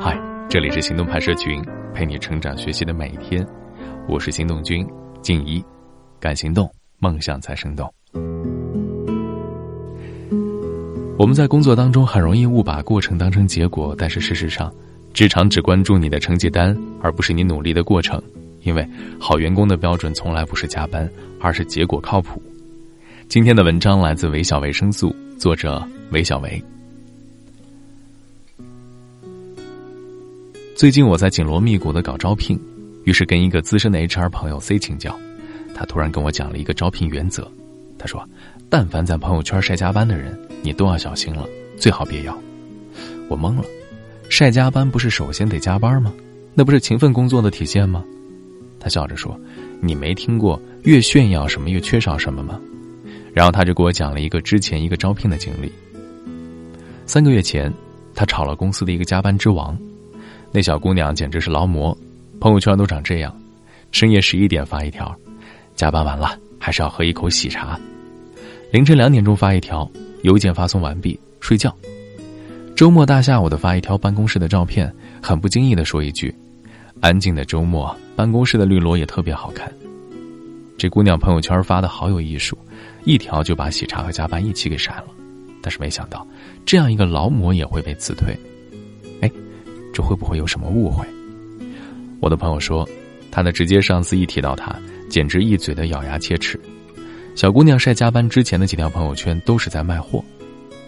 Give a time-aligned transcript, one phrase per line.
[0.00, 3.46] 嗨，这里是行动派社群，陪你成长学习的每一天。
[4.08, 4.86] 我是行动君
[5.20, 5.62] 静怡，
[6.18, 6.66] 敢行动，
[6.98, 7.92] 梦想才生动。
[11.18, 14.72] 我们在工作当中很容易误把过程当成结果，但是事实上，
[15.12, 18.20] 职场只关注你的成绩单，而不是你努力的过程。
[18.62, 18.88] 因为
[19.20, 21.06] 好员工的标准从来不是加班，
[21.38, 22.42] 而是结果靠谱。
[23.28, 26.64] 今天的文章来自韦小维生素，作者韦小维。
[30.74, 32.58] 最近我在紧锣密鼓的搞招聘，
[33.04, 35.16] 于是跟一个资深的 HR 朋友 C 请教，
[35.74, 37.48] 他突然跟我讲了一个招聘原则。
[37.98, 38.26] 他说
[38.70, 41.46] ：“但凡在朋友圈晒加班的人，你都要小心了，
[41.76, 42.36] 最好别要。”
[43.28, 43.64] 我懵了，
[44.30, 46.12] 晒加班不是首先得加班吗？
[46.54, 48.02] 那不是勤奋工作的体现吗？
[48.80, 49.38] 他笑着说
[49.80, 52.58] ：“你没听过越炫耀什么越缺少什么吗？”
[53.34, 55.70] 然后他就给我讲了一个之前一个招聘的经历。
[57.06, 57.72] 三个月前，
[58.14, 59.78] 他炒了公司的一个加班之王。
[60.54, 61.96] 那小姑娘简直是劳模，
[62.38, 63.34] 朋友圈都长这样：
[63.90, 65.14] 深夜十一点发一条，
[65.74, 67.74] 加班完了还是要喝一口喜茶；
[68.70, 69.90] 凌晨两点钟发一条，
[70.24, 71.70] 邮件发送完毕，睡觉；
[72.76, 76.34] 周末大下午的发一条办公室的照片，很不经意的说一句
[77.00, 79.72] ：“安静的周末，办公室的绿萝也特别好看。”
[80.76, 82.58] 这姑娘朋友圈发的好有艺术，
[83.04, 85.06] 一条就把喜茶和加班一起给删了。
[85.62, 86.26] 但是没想到，
[86.66, 88.36] 这样一个劳模也会被辞退。
[89.92, 91.06] 这会不会有什么误会？
[92.20, 92.88] 我的朋友说，
[93.30, 94.74] 他的直接上司一提到他，
[95.08, 96.58] 简直一嘴的咬牙切齿。
[97.34, 100.22] 小姑娘晒加班之前的几条朋友圈都是在卖货。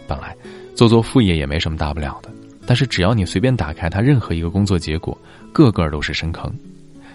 [0.07, 0.37] 本来
[0.75, 2.31] 做做副业也没什么大不了的，
[2.67, 5.17] 但是只要你随便打开他任何一个工作结果，
[5.53, 6.53] 个个都是深坑，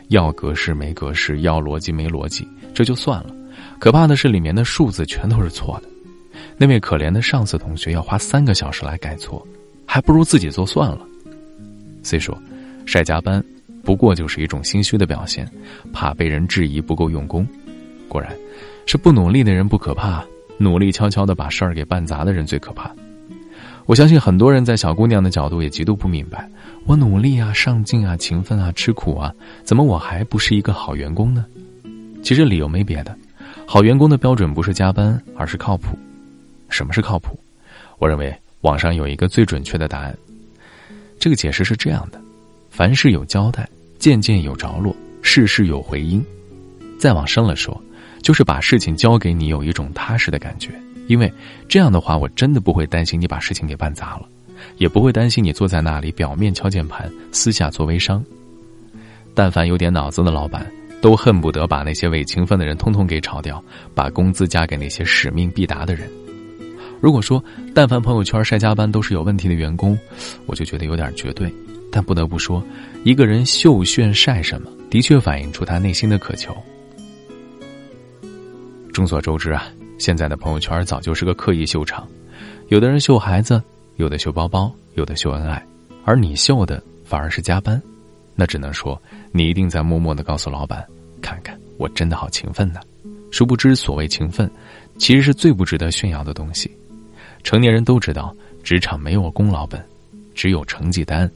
[0.07, 3.35] 要格式没格式，要逻辑没逻辑，这就算了。
[3.77, 5.89] 可怕的是里面的数字全都是错的。
[6.57, 9.45] 那位可怜的上司同学要花三个小时来改错，
[9.85, 11.05] 还不如自己做算了。
[12.09, 12.35] 虽说，
[12.87, 13.43] 晒加班，
[13.83, 15.47] 不过就是一种心虚的表现，
[15.93, 17.45] 怕被人质疑不够用功。
[18.07, 18.35] 果然，
[18.87, 20.25] 是不努力的人不可怕，
[20.57, 22.91] 努力悄悄的把事儿给办砸的人最可怕。
[23.85, 26.49] 我相信很多人在小姑娘的角度也极度不明白：
[26.87, 29.31] 我努力啊，上进啊，勤奋啊，吃苦啊，
[29.63, 31.45] 怎么我还不是一个好员工呢？
[32.23, 33.15] 其实理由没别的，
[33.67, 35.95] 好员工的标准不是加班，而是靠谱。
[36.69, 37.39] 什么是靠谱？
[37.99, 40.17] 我认为网上有一个最准确的答案。
[41.19, 42.21] 这个解释是这样的：
[42.69, 43.67] 凡事有交代，
[43.99, 46.23] 件件有着落，事事有回音。
[46.97, 47.79] 再往深了说，
[48.21, 50.71] 就是把事情交给你，有一种踏实的感觉。
[51.07, 51.31] 因为
[51.67, 54.27] 这样的话，我真的不会担心你把事情给办砸了，
[54.77, 58.23] 也不会担心你坐在那里表面敲键盘，私下做微商。
[59.33, 60.65] 但凡有点脑子的老板，
[61.01, 63.63] 都恨不得把那些伪勤奋的人通通给炒掉，
[63.95, 66.09] 把工资加给那些使命必达的人。
[67.01, 67.43] 如果说，
[67.73, 69.97] 但凡朋友圈晒加班都是有问题的员工，
[70.45, 71.51] 我就觉得有点绝对。
[71.91, 72.63] 但不得不说，
[73.03, 76.55] 一个人秀炫晒什么，的确反映出他内心的渴求。
[78.93, 79.67] 众所周知啊，
[79.97, 82.07] 现在的朋友圈早就是个刻意秀场，
[82.67, 83.61] 有的人秀孩子，
[83.95, 85.65] 有的秀包包，有的秀恩爱，
[86.03, 87.81] 而你秀的反而是加班，
[88.35, 90.85] 那只能说你一定在默默的告诉老板，
[91.21, 92.81] 看看我真的好勤奋呢。
[93.31, 94.49] 殊不知，所谓勤奋，
[94.97, 96.69] 其实是最不值得炫耀的东西。
[97.43, 99.83] 成年人都知道，职场没有功劳本，
[100.35, 101.29] 只有成绩单。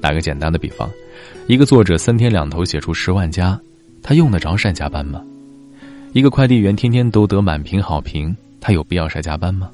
[0.00, 0.90] 打个简单的比方，
[1.46, 3.58] 一个作者三天两头写出十万加，
[4.02, 5.22] 他用得着晒加班吗？
[6.12, 9.70] 一个快递员天天都得满屏好评，他有必要晒加班吗？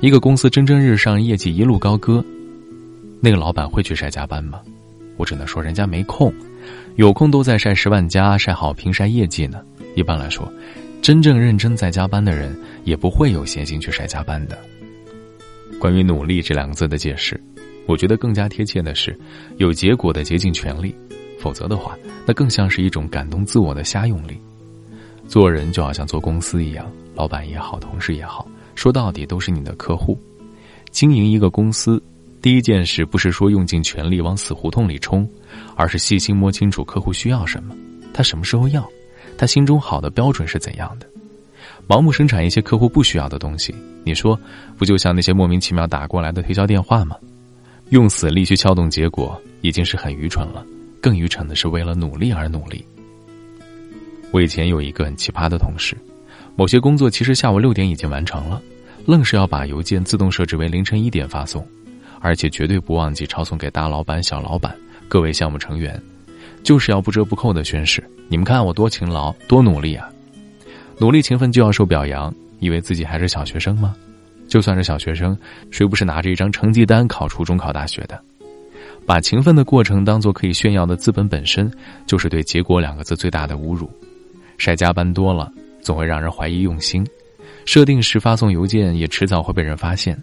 [0.00, 2.24] 一个公司蒸蒸日上，业绩一路高歌，
[3.20, 4.60] 那个老板会去晒加班吗？
[5.16, 6.32] 我只能说，人家没空，
[6.96, 9.60] 有空都在晒十万加、晒好评、晒业绩呢。
[9.94, 10.50] 一般来说，
[11.02, 14.58] 真正认真在加班的人，也不会有闲心去晒加班的。
[15.82, 17.42] 关于“努力”这两个字的解释，
[17.86, 19.18] 我觉得更加贴切的是
[19.58, 20.94] “有结果的竭尽全力”，
[21.40, 24.38] 否则的话，那更像是一种感动自我的瞎用力。
[25.26, 30.16] 做人就好像做公司一样，老板也好，同事也好，说到底都是你的客户。
[30.92, 32.00] 经营一个公司，
[32.40, 35.28] 第一件事不是说用尽全力往死胡同里冲，
[35.74, 37.74] 而是细心摸清楚客户需要什么，
[38.14, 38.88] 他什么时候要，
[39.36, 41.08] 他心中好的标准是怎样的。
[41.88, 43.74] 盲目生产一些客户不需要的东西，
[44.04, 44.38] 你说，
[44.78, 47.16] 不就像那些莫名其妙打过来的推销电话吗？
[47.90, 50.64] 用死力去撬动结果，已经是很愚蠢了。
[51.00, 52.86] 更愚蠢的是为了努力而努力。
[54.30, 55.96] 我以前有一个很奇葩的同事，
[56.54, 58.62] 某些工作其实下午六点已经完成了，
[59.04, 61.66] 愣是要把邮件自动设置为凌晨一点发送，
[62.20, 64.74] 而且绝对不忘记抄送给大老板、小老板、
[65.08, 66.00] 各位项目成员，
[66.62, 70.08] 就是要不折不扣的宣誓：你们看我多勤劳、多努力啊！
[70.98, 73.94] 努力勤奋就要受表扬，以为自己还是小学生吗？
[74.48, 75.36] 就算是小学生，
[75.70, 78.20] 谁不是拿着一张成绩单考初中考大学的？
[79.04, 81.72] 把勤奋的过程当做可以炫耀的资本本身，
[82.06, 83.90] 就是对“结果”两个字最大的侮辱。
[84.58, 85.50] 晒加班多了，
[85.80, 87.02] 总会让人怀疑用心；
[87.64, 90.16] 设定时发送邮件，也迟早会被人发现。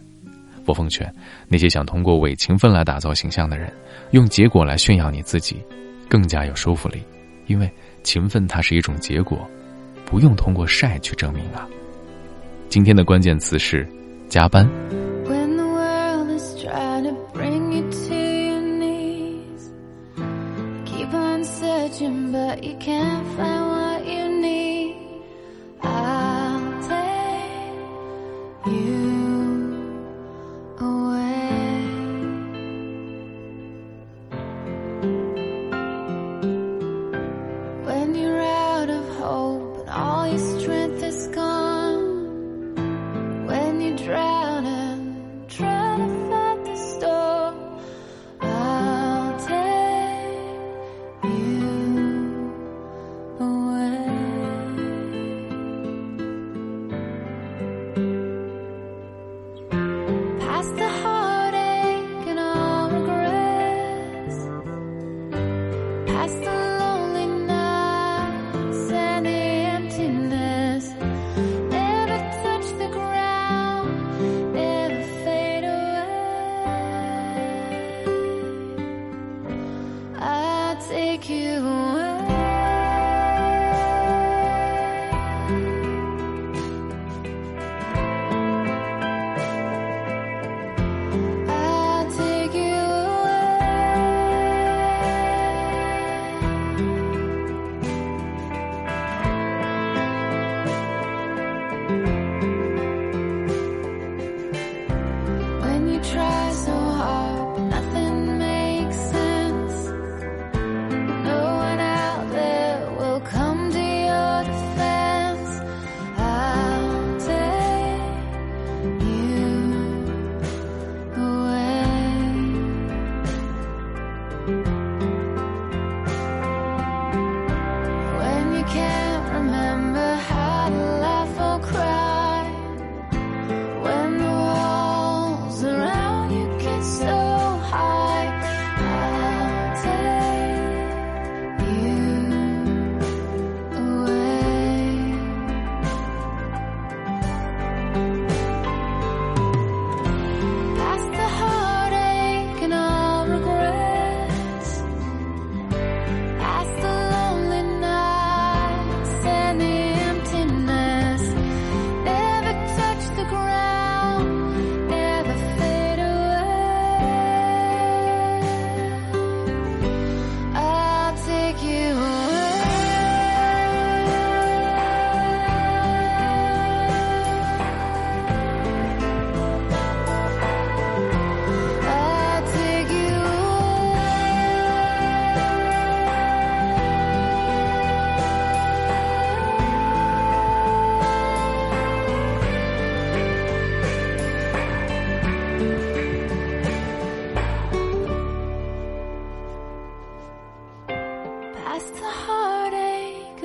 [0.66, 1.12] 我奉劝
[1.48, 3.74] 那些想通过伪勤奋来打造形象的人，
[4.12, 5.57] 用结果来炫耀你自己，
[6.07, 7.01] 更加有说服力。
[7.48, 7.69] 因为
[8.04, 9.50] 勤奋它是一种结果，
[10.09, 11.67] 不用通过晒去证明啊。
[12.67, 13.88] 今天的关键词是
[14.27, 14.67] 加班。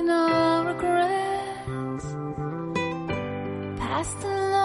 [0.05, 2.05] no regrets.
[3.79, 4.64] Past the